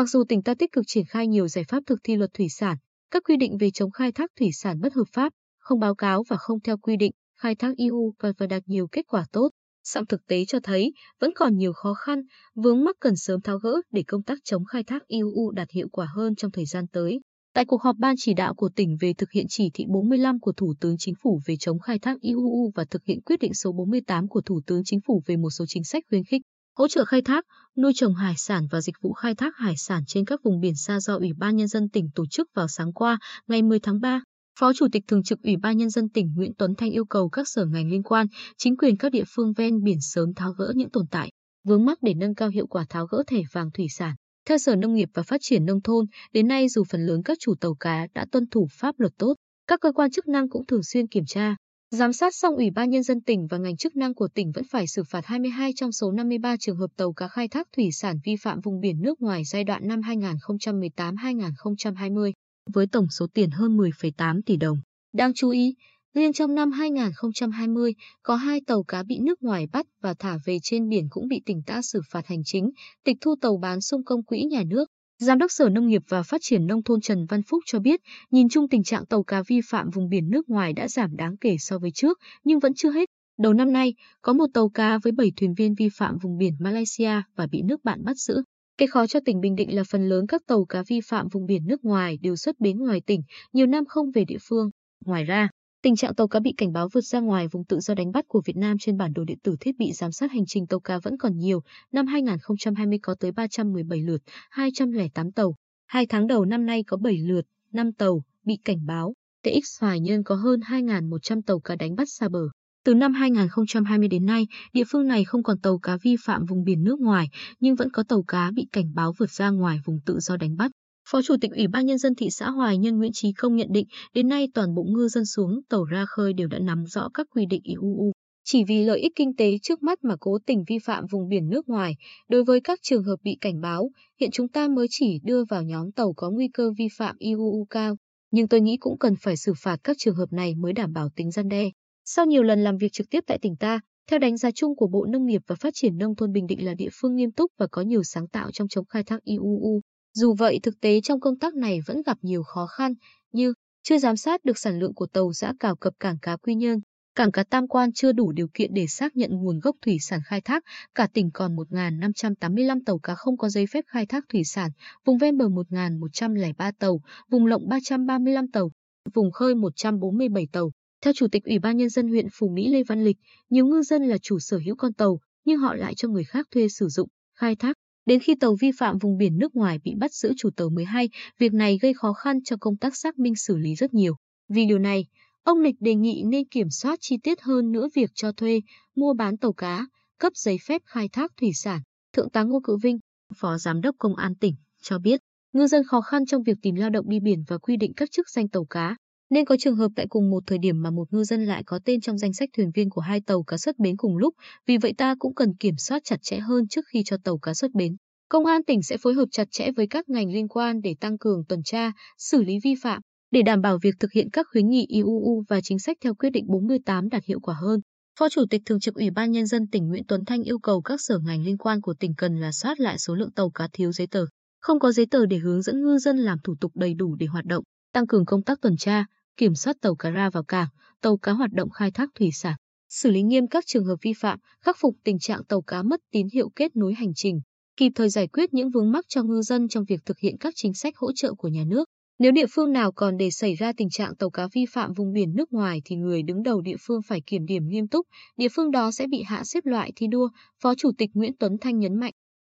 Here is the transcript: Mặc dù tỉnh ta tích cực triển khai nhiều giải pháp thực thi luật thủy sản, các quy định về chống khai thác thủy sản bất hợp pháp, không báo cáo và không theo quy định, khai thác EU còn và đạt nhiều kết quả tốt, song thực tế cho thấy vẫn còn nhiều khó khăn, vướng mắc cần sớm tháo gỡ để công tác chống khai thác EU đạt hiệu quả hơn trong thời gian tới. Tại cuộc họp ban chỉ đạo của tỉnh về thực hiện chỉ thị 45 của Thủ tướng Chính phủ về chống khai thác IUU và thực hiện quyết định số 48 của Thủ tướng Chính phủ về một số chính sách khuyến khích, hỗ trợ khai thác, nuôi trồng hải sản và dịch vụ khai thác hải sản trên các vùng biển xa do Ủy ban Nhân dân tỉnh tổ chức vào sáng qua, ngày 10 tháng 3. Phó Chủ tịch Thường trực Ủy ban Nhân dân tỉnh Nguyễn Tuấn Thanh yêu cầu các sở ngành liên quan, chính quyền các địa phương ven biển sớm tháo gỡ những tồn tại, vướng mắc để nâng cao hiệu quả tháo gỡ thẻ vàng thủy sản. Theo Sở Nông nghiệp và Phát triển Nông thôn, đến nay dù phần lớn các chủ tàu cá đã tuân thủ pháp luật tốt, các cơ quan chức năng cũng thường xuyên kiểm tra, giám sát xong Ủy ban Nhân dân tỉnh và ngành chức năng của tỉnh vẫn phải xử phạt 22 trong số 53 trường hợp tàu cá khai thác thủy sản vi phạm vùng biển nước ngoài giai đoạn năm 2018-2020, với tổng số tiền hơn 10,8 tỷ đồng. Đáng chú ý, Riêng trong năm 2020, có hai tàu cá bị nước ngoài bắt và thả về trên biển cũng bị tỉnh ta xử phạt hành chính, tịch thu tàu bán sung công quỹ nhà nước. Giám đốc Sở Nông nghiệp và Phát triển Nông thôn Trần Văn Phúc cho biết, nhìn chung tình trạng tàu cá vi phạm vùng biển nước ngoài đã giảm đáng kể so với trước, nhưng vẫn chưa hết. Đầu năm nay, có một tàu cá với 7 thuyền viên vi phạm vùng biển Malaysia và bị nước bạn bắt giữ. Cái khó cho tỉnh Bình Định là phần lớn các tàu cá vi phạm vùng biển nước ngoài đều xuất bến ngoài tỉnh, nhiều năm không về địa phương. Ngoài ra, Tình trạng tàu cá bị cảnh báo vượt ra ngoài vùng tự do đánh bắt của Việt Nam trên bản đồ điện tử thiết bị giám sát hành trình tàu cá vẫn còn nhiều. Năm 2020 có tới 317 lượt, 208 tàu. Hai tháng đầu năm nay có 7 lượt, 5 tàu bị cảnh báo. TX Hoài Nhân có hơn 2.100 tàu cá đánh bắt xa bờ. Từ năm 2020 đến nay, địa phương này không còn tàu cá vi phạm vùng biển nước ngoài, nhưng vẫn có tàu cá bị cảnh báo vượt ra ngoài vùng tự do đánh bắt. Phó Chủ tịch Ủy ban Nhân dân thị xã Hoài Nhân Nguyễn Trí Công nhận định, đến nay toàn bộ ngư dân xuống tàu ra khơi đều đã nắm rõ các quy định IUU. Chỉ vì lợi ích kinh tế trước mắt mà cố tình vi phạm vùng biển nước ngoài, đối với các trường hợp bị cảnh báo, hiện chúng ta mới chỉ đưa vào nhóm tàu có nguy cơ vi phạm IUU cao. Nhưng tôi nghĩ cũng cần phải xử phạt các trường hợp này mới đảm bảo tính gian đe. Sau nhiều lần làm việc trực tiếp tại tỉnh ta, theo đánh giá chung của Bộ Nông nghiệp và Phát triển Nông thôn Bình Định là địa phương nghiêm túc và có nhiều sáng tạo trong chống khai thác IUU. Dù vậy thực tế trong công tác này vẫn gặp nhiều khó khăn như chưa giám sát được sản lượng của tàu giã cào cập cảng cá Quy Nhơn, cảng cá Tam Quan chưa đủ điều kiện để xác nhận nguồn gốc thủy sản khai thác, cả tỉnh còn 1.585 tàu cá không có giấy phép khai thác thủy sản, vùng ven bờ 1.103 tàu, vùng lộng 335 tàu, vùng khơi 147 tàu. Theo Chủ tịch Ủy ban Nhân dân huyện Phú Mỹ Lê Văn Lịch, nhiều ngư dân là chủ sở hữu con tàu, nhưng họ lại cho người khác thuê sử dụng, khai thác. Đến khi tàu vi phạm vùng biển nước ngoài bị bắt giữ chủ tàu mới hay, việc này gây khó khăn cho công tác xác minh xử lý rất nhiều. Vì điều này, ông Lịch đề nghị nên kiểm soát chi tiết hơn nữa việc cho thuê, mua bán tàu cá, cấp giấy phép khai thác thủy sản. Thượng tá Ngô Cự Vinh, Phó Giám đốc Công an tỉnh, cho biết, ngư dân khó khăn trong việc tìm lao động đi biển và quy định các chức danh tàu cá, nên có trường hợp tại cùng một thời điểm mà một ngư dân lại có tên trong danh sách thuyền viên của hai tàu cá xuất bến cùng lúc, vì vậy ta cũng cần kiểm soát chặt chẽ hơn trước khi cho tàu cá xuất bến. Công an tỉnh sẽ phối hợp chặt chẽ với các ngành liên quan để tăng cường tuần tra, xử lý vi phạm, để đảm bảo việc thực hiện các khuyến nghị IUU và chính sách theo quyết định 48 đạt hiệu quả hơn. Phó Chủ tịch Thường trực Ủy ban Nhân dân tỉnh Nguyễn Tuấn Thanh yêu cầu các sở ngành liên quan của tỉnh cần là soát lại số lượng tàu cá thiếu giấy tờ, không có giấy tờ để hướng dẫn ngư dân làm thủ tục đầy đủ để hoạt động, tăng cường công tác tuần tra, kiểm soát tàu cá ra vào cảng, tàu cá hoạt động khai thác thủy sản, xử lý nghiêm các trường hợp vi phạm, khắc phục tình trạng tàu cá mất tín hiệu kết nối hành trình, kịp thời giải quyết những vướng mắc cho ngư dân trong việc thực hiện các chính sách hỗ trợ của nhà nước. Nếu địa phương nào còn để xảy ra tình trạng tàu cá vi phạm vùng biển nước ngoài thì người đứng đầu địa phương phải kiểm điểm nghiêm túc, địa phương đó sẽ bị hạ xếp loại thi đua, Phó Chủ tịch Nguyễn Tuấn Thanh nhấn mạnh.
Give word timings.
Mặc 0.00 0.08
dù 0.08 0.24
tỉnh 0.24 0.42
ta 0.42 0.54
tích 0.54 0.72
cực 0.72 0.84
triển 0.86 1.04
khai 1.04 1.26
nhiều 1.26 1.48
giải 1.48 1.64
pháp 1.68 1.82
thực 1.86 1.98
thi 2.04 2.16
luật 2.16 2.30
thủy 2.34 2.46
sản, 2.48 2.76
các 3.10 3.22
quy 3.28 3.36
định 3.36 3.56
về 3.60 3.70
chống 3.74 3.90
khai 3.90 4.12
thác 4.12 4.30
thủy 4.38 4.48
sản 4.52 4.80
bất 4.80 4.94
hợp 4.94 5.04
pháp, 5.12 5.32
không 5.58 5.80
báo 5.80 5.94
cáo 5.94 6.22
và 6.28 6.36
không 6.36 6.60
theo 6.60 6.76
quy 6.76 6.96
định, 6.96 7.12
khai 7.40 7.54
thác 7.54 7.76
EU 7.76 8.14
còn 8.18 8.32
và 8.38 8.46
đạt 8.46 8.62
nhiều 8.66 8.88
kết 8.92 9.02
quả 9.08 9.26
tốt, 9.32 9.50
song 9.84 10.06
thực 10.06 10.26
tế 10.26 10.44
cho 10.44 10.58
thấy 10.62 10.92
vẫn 11.20 11.30
còn 11.34 11.56
nhiều 11.56 11.72
khó 11.72 11.94
khăn, 11.94 12.22
vướng 12.54 12.84
mắc 12.84 12.96
cần 13.00 13.16
sớm 13.16 13.40
tháo 13.40 13.58
gỡ 13.58 13.80
để 13.90 14.02
công 14.06 14.22
tác 14.22 14.38
chống 14.44 14.64
khai 14.64 14.84
thác 14.84 15.02
EU 15.08 15.50
đạt 15.50 15.70
hiệu 15.70 15.88
quả 15.92 16.06
hơn 16.14 16.34
trong 16.34 16.50
thời 16.50 16.66
gian 16.66 16.86
tới. 16.92 17.20
Tại 17.54 17.64
cuộc 17.64 17.82
họp 17.82 17.96
ban 17.96 18.14
chỉ 18.18 18.34
đạo 18.34 18.54
của 18.54 18.70
tỉnh 18.76 18.96
về 19.00 19.12
thực 19.18 19.30
hiện 19.30 19.46
chỉ 19.48 19.70
thị 19.74 19.84
45 19.88 20.40
của 20.40 20.52
Thủ 20.52 20.74
tướng 20.80 20.96
Chính 20.98 21.14
phủ 21.22 21.40
về 21.46 21.54
chống 21.60 21.78
khai 21.78 21.98
thác 21.98 22.20
IUU 22.20 22.72
và 22.74 22.84
thực 22.90 23.04
hiện 23.04 23.20
quyết 23.26 23.40
định 23.40 23.54
số 23.54 23.72
48 23.72 24.28
của 24.28 24.40
Thủ 24.40 24.60
tướng 24.66 24.82
Chính 24.84 25.00
phủ 25.06 25.22
về 25.26 25.36
một 25.36 25.50
số 25.50 25.64
chính 25.68 25.84
sách 25.84 26.04
khuyến 26.10 26.24
khích, 26.24 26.42
hỗ 26.80 26.88
trợ 26.88 27.04
khai 27.04 27.22
thác, 27.22 27.44
nuôi 27.82 27.92
trồng 27.94 28.14
hải 28.14 28.34
sản 28.36 28.66
và 28.70 28.80
dịch 28.80 28.94
vụ 29.00 29.12
khai 29.12 29.34
thác 29.34 29.56
hải 29.56 29.76
sản 29.76 30.02
trên 30.06 30.24
các 30.24 30.40
vùng 30.44 30.60
biển 30.60 30.74
xa 30.76 31.00
do 31.00 31.16
Ủy 31.16 31.32
ban 31.38 31.56
Nhân 31.56 31.68
dân 31.68 31.88
tỉnh 31.88 32.08
tổ 32.14 32.24
chức 32.30 32.48
vào 32.54 32.68
sáng 32.68 32.92
qua, 32.92 33.18
ngày 33.46 33.62
10 33.62 33.80
tháng 33.80 34.00
3. 34.00 34.22
Phó 34.60 34.72
Chủ 34.72 34.86
tịch 34.92 35.02
Thường 35.08 35.22
trực 35.22 35.38
Ủy 35.42 35.56
ban 35.56 35.76
Nhân 35.76 35.90
dân 35.90 36.08
tỉnh 36.08 36.32
Nguyễn 36.36 36.52
Tuấn 36.58 36.74
Thanh 36.74 36.90
yêu 36.90 37.04
cầu 37.04 37.28
các 37.28 37.48
sở 37.48 37.64
ngành 37.64 37.90
liên 37.90 38.02
quan, 38.02 38.26
chính 38.58 38.76
quyền 38.76 38.96
các 38.96 39.12
địa 39.12 39.24
phương 39.34 39.52
ven 39.52 39.82
biển 39.82 39.98
sớm 40.00 40.34
tháo 40.34 40.52
gỡ 40.52 40.72
những 40.76 40.90
tồn 40.90 41.04
tại, 41.10 41.30
vướng 41.64 41.84
mắc 41.84 41.98
để 42.02 42.14
nâng 42.14 42.34
cao 42.34 42.48
hiệu 42.48 42.66
quả 42.66 42.84
tháo 42.88 43.06
gỡ 43.06 43.22
thẻ 43.26 43.42
vàng 43.52 43.70
thủy 43.74 43.86
sản. 43.90 44.14
Theo 44.48 44.58
Sở 44.58 44.76
Nông 44.76 44.94
nghiệp 44.94 45.08
và 45.14 45.22
Phát 45.22 45.40
triển 45.40 45.64
Nông 45.64 45.82
thôn, 45.82 46.06
đến 46.32 46.48
nay 46.48 46.68
dù 46.68 46.84
phần 46.90 47.06
lớn 47.06 47.22
các 47.24 47.38
chủ 47.40 47.54
tàu 47.60 47.74
cá 47.74 48.06
đã 48.14 48.26
tuân 48.32 48.46
thủ 48.50 48.66
pháp 48.72 48.94
luật 48.98 49.12
tốt, 49.18 49.34
các 49.66 49.80
cơ 49.80 49.92
quan 49.92 50.10
chức 50.10 50.28
năng 50.28 50.48
cũng 50.48 50.66
thường 50.66 50.82
xuyên 50.82 51.06
kiểm 51.06 51.24
tra, 51.26 51.56
giám 51.90 52.12
sát 52.12 52.34
xong 52.34 52.56
Ủy 52.56 52.70
ban 52.70 52.90
Nhân 52.90 53.02
dân 53.02 53.20
tỉnh 53.20 53.46
và 53.46 53.58
ngành 53.58 53.76
chức 53.76 53.96
năng 53.96 54.14
của 54.14 54.28
tỉnh 54.34 54.52
vẫn 54.54 54.64
phải 54.70 54.86
xử 54.86 55.04
phạt 55.04 55.26
22 55.26 55.72
trong 55.76 55.92
số 55.92 56.12
53 56.12 56.56
trường 56.56 56.76
hợp 56.76 56.90
tàu 56.96 57.12
cá 57.12 57.28
khai 57.28 57.48
thác 57.48 57.68
thủy 57.76 57.88
sản 57.92 58.16
vi 58.24 58.36
phạm 58.36 58.60
vùng 58.60 58.80
biển 58.80 59.02
nước 59.02 59.20
ngoài 59.20 59.42
giai 59.44 59.64
đoạn 59.64 59.86
năm 59.86 60.00
2018-2020, 60.00 62.32
với 62.72 62.86
tổng 62.86 63.06
số 63.10 63.26
tiền 63.34 63.50
hơn 63.50 63.76
10,8 63.76 64.40
tỷ 64.46 64.56
đồng. 64.56 64.78
Đáng 65.12 65.32
chú 65.34 65.50
ý, 65.50 65.74
Riêng 66.14 66.32
trong 66.32 66.54
năm 66.54 66.70
2020, 66.70 67.94
có 68.22 68.36
hai 68.36 68.60
tàu 68.66 68.82
cá 68.82 69.02
bị 69.02 69.18
nước 69.22 69.42
ngoài 69.42 69.66
bắt 69.72 69.86
và 70.00 70.14
thả 70.18 70.38
về 70.44 70.58
trên 70.62 70.88
biển 70.88 71.06
cũng 71.10 71.28
bị 71.28 71.42
tỉnh 71.46 71.62
ta 71.66 71.82
xử 71.82 72.00
phạt 72.10 72.26
hành 72.26 72.42
chính, 72.44 72.70
tịch 73.04 73.16
thu 73.20 73.34
tàu 73.40 73.56
bán 73.56 73.80
sung 73.80 74.04
công 74.04 74.24
quỹ 74.24 74.44
nhà 74.50 74.62
nước. 74.66 74.90
Giám 75.20 75.38
đốc 75.38 75.50
Sở 75.50 75.68
Nông 75.68 75.86
nghiệp 75.86 76.02
và 76.08 76.22
Phát 76.22 76.40
triển 76.44 76.66
Nông 76.66 76.82
thôn 76.82 77.00
Trần 77.00 77.26
Văn 77.26 77.42
Phúc 77.42 77.62
cho 77.66 77.78
biết, 77.78 78.00
nhìn 78.30 78.48
chung 78.48 78.68
tình 78.68 78.82
trạng 78.82 79.06
tàu 79.06 79.22
cá 79.22 79.42
vi 79.42 79.60
phạm 79.70 79.90
vùng 79.90 80.08
biển 80.08 80.30
nước 80.30 80.48
ngoài 80.48 80.72
đã 80.72 80.88
giảm 80.88 81.16
đáng 81.16 81.36
kể 81.36 81.56
so 81.58 81.78
với 81.78 81.90
trước, 81.90 82.18
nhưng 82.44 82.58
vẫn 82.58 82.74
chưa 82.74 82.90
hết. 82.90 83.08
Đầu 83.38 83.52
năm 83.52 83.72
nay, 83.72 83.94
có 84.22 84.32
một 84.32 84.46
tàu 84.54 84.68
cá 84.68 84.98
với 84.98 85.12
7 85.12 85.32
thuyền 85.36 85.54
viên 85.54 85.74
vi 85.74 85.88
phạm 85.98 86.18
vùng 86.18 86.38
biển 86.38 86.52
Malaysia 86.60 87.22
và 87.36 87.46
bị 87.46 87.62
nước 87.62 87.84
bạn 87.84 88.04
bắt 88.04 88.16
giữ. 88.16 88.42
Cái 88.78 88.88
khó 88.88 89.06
cho 89.06 89.20
tỉnh 89.24 89.40
Bình 89.40 89.54
Định 89.54 89.76
là 89.76 89.82
phần 89.90 90.08
lớn 90.08 90.26
các 90.26 90.42
tàu 90.46 90.64
cá 90.64 90.82
vi 90.88 91.00
phạm 91.00 91.28
vùng 91.28 91.46
biển 91.46 91.66
nước 91.66 91.84
ngoài 91.84 92.18
đều 92.22 92.36
xuất 92.36 92.60
bến 92.60 92.78
ngoài 92.78 93.00
tỉnh, 93.06 93.20
nhiều 93.52 93.66
năm 93.66 93.84
không 93.88 94.10
về 94.10 94.24
địa 94.24 94.38
phương. 94.48 94.70
Ngoài 95.04 95.24
ra, 95.24 95.48
Tình 95.82 95.96
trạng 95.96 96.14
tàu 96.14 96.28
cá 96.28 96.40
bị 96.40 96.52
cảnh 96.56 96.72
báo 96.72 96.88
vượt 96.92 97.00
ra 97.00 97.20
ngoài 97.20 97.48
vùng 97.48 97.64
tự 97.64 97.80
do 97.80 97.94
đánh 97.94 98.12
bắt 98.12 98.24
của 98.28 98.42
Việt 98.44 98.56
Nam 98.56 98.76
trên 98.78 98.96
bản 98.96 99.12
đồ 99.12 99.24
điện 99.24 99.38
tử 99.42 99.56
thiết 99.60 99.78
bị 99.78 99.92
giám 99.92 100.12
sát 100.12 100.32
hành 100.32 100.46
trình 100.46 100.66
tàu 100.66 100.80
cá 100.80 100.98
vẫn 100.98 101.18
còn 101.18 101.36
nhiều. 101.36 101.62
Năm 101.92 102.06
2020 102.06 102.98
có 103.02 103.14
tới 103.20 103.32
317 103.32 104.00
lượt, 104.00 104.22
208 104.50 105.32
tàu. 105.32 105.54
Hai 105.86 106.06
tháng 106.06 106.26
đầu 106.26 106.44
năm 106.44 106.66
nay 106.66 106.84
có 106.86 106.96
7 106.96 107.18
lượt, 107.18 107.42
5 107.72 107.92
tàu 107.92 108.22
bị 108.44 108.58
cảnh 108.64 108.86
báo. 108.86 109.14
TX 109.44 109.80
Hoài 109.80 110.00
Nhân 110.00 110.22
có 110.24 110.34
hơn 110.34 110.60
2.100 110.60 111.42
tàu 111.46 111.60
cá 111.60 111.76
đánh 111.76 111.94
bắt 111.94 112.08
xa 112.08 112.28
bờ. 112.28 112.42
Từ 112.84 112.94
năm 112.94 113.14
2020 113.14 114.08
đến 114.08 114.26
nay, 114.26 114.46
địa 114.72 114.84
phương 114.88 115.06
này 115.06 115.24
không 115.24 115.42
còn 115.42 115.58
tàu 115.58 115.78
cá 115.78 115.96
vi 116.02 116.16
phạm 116.24 116.44
vùng 116.44 116.64
biển 116.64 116.84
nước 116.84 117.00
ngoài, 117.00 117.28
nhưng 117.60 117.74
vẫn 117.74 117.90
có 117.90 118.02
tàu 118.08 118.22
cá 118.22 118.50
bị 118.54 118.66
cảnh 118.72 118.94
báo 118.94 119.12
vượt 119.18 119.30
ra 119.30 119.50
ngoài 119.50 119.78
vùng 119.84 120.00
tự 120.06 120.18
do 120.20 120.36
đánh 120.36 120.56
bắt. 120.56 120.70
Phó 121.12 121.22
Chủ 121.22 121.36
tịch 121.40 121.50
Ủy 121.56 121.66
ban 121.68 121.86
Nhân 121.86 121.98
dân 121.98 122.14
thị 122.14 122.30
xã 122.30 122.50
Hoài 122.50 122.78
Nhân 122.78 122.98
Nguyễn 122.98 123.12
Trí 123.14 123.32
Công 123.32 123.56
nhận 123.56 123.68
định, 123.70 123.86
đến 124.14 124.28
nay 124.28 124.48
toàn 124.54 124.74
bộ 124.74 124.82
ngư 124.82 125.08
dân 125.08 125.24
xuống 125.24 125.60
tàu 125.68 125.84
ra 125.84 126.04
khơi 126.08 126.32
đều 126.32 126.48
đã 126.48 126.58
nắm 126.58 126.84
rõ 126.86 127.08
các 127.14 127.26
quy 127.34 127.46
định 127.46 127.60
IUU. 127.64 128.12
Chỉ 128.44 128.64
vì 128.64 128.84
lợi 128.84 129.00
ích 129.00 129.12
kinh 129.16 129.36
tế 129.36 129.58
trước 129.62 129.82
mắt 129.82 130.04
mà 130.04 130.16
cố 130.20 130.38
tình 130.46 130.64
vi 130.68 130.78
phạm 130.78 131.04
vùng 131.10 131.28
biển 131.28 131.48
nước 131.48 131.68
ngoài, 131.68 131.94
đối 132.28 132.44
với 132.44 132.60
các 132.60 132.78
trường 132.82 133.04
hợp 133.04 133.16
bị 133.22 133.36
cảnh 133.40 133.60
báo, 133.60 133.90
hiện 134.20 134.30
chúng 134.30 134.48
ta 134.48 134.68
mới 134.68 134.86
chỉ 134.90 135.20
đưa 135.24 135.44
vào 135.44 135.62
nhóm 135.62 135.92
tàu 135.92 136.12
có 136.16 136.30
nguy 136.30 136.48
cơ 136.48 136.72
vi 136.78 136.88
phạm 136.98 137.16
IUU 137.18 137.66
cao. 137.70 137.96
Nhưng 138.30 138.48
tôi 138.48 138.60
nghĩ 138.60 138.76
cũng 138.80 138.98
cần 138.98 139.14
phải 139.22 139.36
xử 139.36 139.52
phạt 139.62 139.76
các 139.84 139.96
trường 139.98 140.16
hợp 140.16 140.32
này 140.32 140.54
mới 140.54 140.72
đảm 140.72 140.92
bảo 140.92 141.08
tính 141.16 141.30
gian 141.30 141.48
đe. 141.48 141.70
Sau 142.04 142.26
nhiều 142.26 142.42
lần 142.42 142.64
làm 142.64 142.76
việc 142.76 142.92
trực 142.92 143.10
tiếp 143.10 143.20
tại 143.26 143.38
tỉnh 143.42 143.56
ta, 143.56 143.80
theo 144.10 144.18
đánh 144.18 144.36
giá 144.36 144.50
chung 144.50 144.76
của 144.76 144.86
Bộ 144.86 145.06
Nông 145.06 145.26
nghiệp 145.26 145.42
và 145.46 145.54
Phát 145.54 145.70
triển 145.74 145.98
Nông 145.98 146.16
thôn 146.16 146.32
Bình 146.32 146.46
Định 146.46 146.64
là 146.64 146.74
địa 146.74 146.88
phương 146.92 147.14
nghiêm 147.14 147.32
túc 147.32 147.52
và 147.58 147.66
có 147.66 147.82
nhiều 147.82 148.02
sáng 148.02 148.28
tạo 148.28 148.50
trong 148.52 148.68
chống 148.68 148.86
khai 148.86 149.04
thác 149.04 149.24
IUU. 149.24 149.80
Dù 150.12 150.34
vậy 150.34 150.60
thực 150.62 150.80
tế 150.80 151.00
trong 151.00 151.20
công 151.20 151.38
tác 151.38 151.54
này 151.54 151.80
vẫn 151.86 152.02
gặp 152.06 152.18
nhiều 152.22 152.42
khó 152.42 152.66
khăn 152.66 152.94
như 153.32 153.54
chưa 153.82 153.98
giám 153.98 154.16
sát 154.16 154.44
được 154.44 154.58
sản 154.58 154.78
lượng 154.78 154.94
của 154.94 155.06
tàu 155.06 155.32
giã 155.32 155.52
cào 155.60 155.76
cập 155.76 155.92
cảng 156.00 156.18
cá 156.22 156.36
Quy 156.36 156.54
Nhơn, 156.54 156.80
cảng 157.14 157.32
cá 157.32 157.44
Tam 157.44 157.68
Quan 157.68 157.92
chưa 157.92 158.12
đủ 158.12 158.32
điều 158.32 158.48
kiện 158.54 158.74
để 158.74 158.86
xác 158.86 159.16
nhận 159.16 159.30
nguồn 159.30 159.60
gốc 159.60 159.76
thủy 159.82 159.98
sản 160.00 160.20
khai 160.26 160.40
thác, 160.40 160.64
cả 160.94 161.08
tỉnh 161.12 161.30
còn 161.34 161.56
1.585 161.56 162.78
tàu 162.86 162.98
cá 162.98 163.14
không 163.14 163.36
có 163.36 163.48
giấy 163.48 163.66
phép 163.66 163.84
khai 163.88 164.06
thác 164.06 164.24
thủy 164.28 164.44
sản, 164.44 164.70
vùng 165.04 165.18
ven 165.18 165.38
bờ 165.38 165.48
1.103 165.48 166.72
tàu, 166.78 167.00
vùng 167.30 167.46
lộng 167.46 167.68
335 167.68 168.48
tàu, 168.48 168.70
vùng 169.14 169.32
khơi 169.32 169.54
147 169.54 170.46
tàu. 170.52 170.72
Theo 171.04 171.12
Chủ 171.16 171.26
tịch 171.32 171.44
Ủy 171.44 171.58
ban 171.58 171.76
Nhân 171.76 171.88
dân 171.88 172.08
huyện 172.08 172.26
Phú 172.32 172.48
Mỹ 172.48 172.68
Lê 172.68 172.82
Văn 172.82 173.04
Lịch, 173.04 173.16
nhiều 173.50 173.66
ngư 173.66 173.82
dân 173.82 174.02
là 174.02 174.18
chủ 174.18 174.38
sở 174.38 174.60
hữu 174.64 174.76
con 174.76 174.92
tàu, 174.92 175.18
nhưng 175.44 175.58
họ 175.58 175.74
lại 175.74 175.94
cho 175.94 176.08
người 176.08 176.24
khác 176.24 176.46
thuê 176.50 176.68
sử 176.68 176.88
dụng, 176.88 177.08
khai 177.38 177.56
thác. 177.56 177.76
Đến 178.06 178.20
khi 178.20 178.34
tàu 178.34 178.56
vi 178.60 178.70
phạm 178.78 178.98
vùng 178.98 179.16
biển 179.16 179.38
nước 179.38 179.56
ngoài 179.56 179.78
bị 179.84 179.94
bắt 179.98 180.12
giữ 180.12 180.32
chủ 180.36 180.50
tàu 180.56 180.68
mới 180.68 180.84
hay, 180.84 181.08
việc 181.38 181.52
này 181.52 181.78
gây 181.82 181.94
khó 181.94 182.12
khăn 182.12 182.42
cho 182.44 182.56
công 182.60 182.76
tác 182.76 182.96
xác 182.96 183.18
minh 183.18 183.34
xử 183.36 183.56
lý 183.56 183.74
rất 183.74 183.94
nhiều. 183.94 184.14
Vì 184.48 184.66
điều 184.66 184.78
này, 184.78 185.06
ông 185.42 185.58
Lịch 185.58 185.74
đề 185.80 185.94
nghị 185.94 186.22
nên 186.26 186.48
kiểm 186.48 186.70
soát 186.70 186.98
chi 187.00 187.16
tiết 187.22 187.40
hơn 187.40 187.72
nữa 187.72 187.88
việc 187.94 188.10
cho 188.14 188.32
thuê, 188.32 188.60
mua 188.96 189.14
bán 189.14 189.36
tàu 189.36 189.52
cá, 189.52 189.86
cấp 190.18 190.32
giấy 190.36 190.56
phép 190.66 190.82
khai 190.84 191.08
thác 191.12 191.32
thủy 191.40 191.50
sản. 191.54 191.80
Thượng 192.12 192.30
tá 192.30 192.42
Ngô 192.42 192.60
Cự 192.64 192.76
Vinh, 192.82 192.98
Phó 193.36 193.58
Giám 193.58 193.80
đốc 193.80 193.94
Công 193.98 194.16
an 194.16 194.34
tỉnh, 194.34 194.54
cho 194.82 194.98
biết, 194.98 195.20
ngư 195.52 195.66
dân 195.66 195.84
khó 195.84 196.00
khăn 196.00 196.26
trong 196.26 196.42
việc 196.42 196.56
tìm 196.62 196.74
lao 196.74 196.90
động 196.90 197.08
đi 197.08 197.20
biển 197.20 197.44
và 197.48 197.58
quy 197.58 197.76
định 197.76 197.92
các 197.96 198.10
chức 198.10 198.28
danh 198.28 198.48
tàu 198.48 198.64
cá, 198.64 198.96
nên 199.30 199.44
có 199.44 199.56
trường 199.56 199.76
hợp 199.76 199.88
tại 199.96 200.06
cùng 200.08 200.30
một 200.30 200.42
thời 200.46 200.58
điểm 200.58 200.82
mà 200.82 200.90
một 200.90 201.12
ngư 201.12 201.24
dân 201.24 201.44
lại 201.44 201.62
có 201.66 201.78
tên 201.84 202.00
trong 202.00 202.18
danh 202.18 202.32
sách 202.32 202.48
thuyền 202.56 202.70
viên 202.74 202.90
của 202.90 203.00
hai 203.00 203.20
tàu 203.26 203.42
cá 203.42 203.56
xuất 203.56 203.78
bến 203.78 203.96
cùng 203.96 204.16
lúc, 204.16 204.34
vì 204.66 204.78
vậy 204.78 204.92
ta 204.98 205.14
cũng 205.18 205.34
cần 205.34 205.54
kiểm 205.54 205.74
soát 205.78 206.02
chặt 206.04 206.16
chẽ 206.22 206.38
hơn 206.38 206.68
trước 206.68 206.84
khi 206.92 207.02
cho 207.04 207.16
tàu 207.24 207.38
cá 207.38 207.54
xuất 207.54 207.70
bến. 207.74 207.96
Công 208.28 208.46
an 208.46 208.64
tỉnh 208.64 208.82
sẽ 208.82 208.96
phối 208.96 209.14
hợp 209.14 209.26
chặt 209.30 209.48
chẽ 209.50 209.70
với 209.76 209.86
các 209.86 210.08
ngành 210.08 210.32
liên 210.32 210.48
quan 210.48 210.80
để 210.80 210.94
tăng 211.00 211.18
cường 211.18 211.44
tuần 211.48 211.62
tra, 211.64 211.92
xử 212.18 212.42
lý 212.42 212.58
vi 212.64 212.74
phạm, 212.82 213.00
để 213.30 213.42
đảm 213.42 213.60
bảo 213.60 213.78
việc 213.82 213.94
thực 214.00 214.12
hiện 214.12 214.28
các 214.32 214.46
khuyến 214.52 214.68
nghị 214.68 214.86
IUU 214.88 215.44
và 215.48 215.60
chính 215.60 215.78
sách 215.78 215.96
theo 216.00 216.14
quyết 216.14 216.30
định 216.30 216.44
48 216.48 217.08
đạt 217.08 217.24
hiệu 217.24 217.40
quả 217.40 217.54
hơn. 217.60 217.80
Phó 218.18 218.28
Chủ 218.28 218.44
tịch 218.50 218.62
Thường 218.66 218.80
trực 218.80 218.94
Ủy 218.94 219.10
ban 219.10 219.30
Nhân 219.30 219.46
dân 219.46 219.66
tỉnh 219.72 219.88
Nguyễn 219.88 220.04
Tuấn 220.08 220.24
Thanh 220.24 220.42
yêu 220.42 220.58
cầu 220.58 220.82
các 220.82 221.00
sở 221.00 221.18
ngành 221.18 221.44
liên 221.44 221.58
quan 221.58 221.80
của 221.80 221.94
tỉnh 222.00 222.14
cần 222.16 222.40
là 222.40 222.52
soát 222.52 222.80
lại 222.80 222.98
số 222.98 223.14
lượng 223.14 223.32
tàu 223.32 223.50
cá 223.50 223.68
thiếu 223.72 223.92
giấy 223.92 224.06
tờ, 224.06 224.24
không 224.60 224.78
có 224.78 224.92
giấy 224.92 225.06
tờ 225.10 225.26
để 225.26 225.38
hướng 225.38 225.62
dẫn 225.62 225.82
ngư 225.82 225.98
dân 225.98 226.18
làm 226.18 226.38
thủ 226.44 226.54
tục 226.60 226.72
đầy 226.74 226.94
đủ 226.94 227.14
để 227.14 227.26
hoạt 227.26 227.44
động, 227.44 227.64
tăng 227.92 228.06
cường 228.06 228.24
công 228.24 228.42
tác 228.42 228.60
tuần 228.60 228.76
tra, 228.76 229.04
kiểm 229.36 229.54
soát 229.54 229.76
tàu 229.80 229.94
cá 229.94 230.10
ra 230.10 230.30
vào 230.30 230.44
cảng, 230.44 230.68
tàu 231.00 231.16
cá 231.16 231.32
hoạt 231.32 231.52
động 231.52 231.70
khai 231.70 231.90
thác 231.90 232.10
thủy 232.14 232.30
sản, 232.32 232.54
xử 232.88 233.10
lý 233.10 233.22
nghiêm 233.22 233.46
các 233.46 233.64
trường 233.66 233.84
hợp 233.84 233.96
vi 234.02 234.12
phạm, 234.12 234.38
khắc 234.62 234.76
phục 234.80 234.96
tình 235.04 235.18
trạng 235.18 235.44
tàu 235.44 235.62
cá 235.62 235.82
mất 235.82 236.00
tín 236.10 236.26
hiệu 236.32 236.48
kết 236.56 236.76
nối 236.76 236.94
hành 236.94 237.14
trình, 237.14 237.40
kịp 237.76 237.92
thời 237.94 238.08
giải 238.08 238.28
quyết 238.28 238.54
những 238.54 238.70
vướng 238.70 238.92
mắc 238.92 239.04
cho 239.08 239.22
ngư 239.22 239.42
dân 239.42 239.68
trong 239.68 239.84
việc 239.88 240.00
thực 240.06 240.18
hiện 240.18 240.36
các 240.40 240.54
chính 240.56 240.74
sách 240.74 240.96
hỗ 240.96 241.12
trợ 241.12 241.34
của 241.34 241.48
nhà 241.48 241.64
nước. 241.66 241.84
Nếu 242.18 242.32
địa 242.32 242.46
phương 242.50 242.72
nào 242.72 242.92
còn 242.92 243.16
để 243.16 243.30
xảy 243.30 243.54
ra 243.54 243.72
tình 243.76 243.90
trạng 243.90 244.16
tàu 244.16 244.30
cá 244.30 244.48
vi 244.52 244.66
phạm 244.72 244.92
vùng 244.92 245.12
biển 245.12 245.34
nước 245.34 245.52
ngoài 245.52 245.82
thì 245.84 245.96
người 245.96 246.22
đứng 246.22 246.42
đầu 246.42 246.60
địa 246.60 246.76
phương 246.80 247.00
phải 247.06 247.20
kiểm 247.26 247.46
điểm 247.46 247.68
nghiêm 247.68 247.88
túc, 247.88 248.06
địa 248.36 248.48
phương 248.48 248.70
đó 248.70 248.90
sẽ 248.90 249.06
bị 249.06 249.22
hạ 249.22 249.42
xếp 249.44 249.66
loại 249.66 249.92
thi 249.96 250.06
đua, 250.06 250.28
Phó 250.62 250.74
Chủ 250.74 250.90
tịch 250.98 251.10
Nguyễn 251.14 251.32
Tuấn 251.38 251.56
Thanh 251.60 251.78
nhấn 251.78 251.94
mạnh. 252.00 252.12